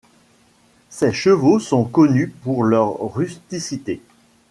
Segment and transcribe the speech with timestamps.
[0.89, 4.01] Ces chevaux sont connus pour leur rusticité.